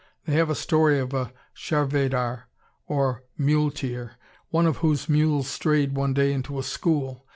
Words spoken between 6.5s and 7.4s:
a school.